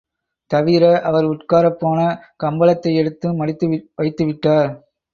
தவிர, 0.51 1.01
அவர் 1.01 1.25
உட்காரப் 1.25 1.77
போன 1.79 1.99
கம்பளத்தை 2.43 2.93
எடுத்து 2.95 3.33
மடித்து 3.33 3.67
வைத்து 3.95 4.25
விட்டார். 4.25 4.71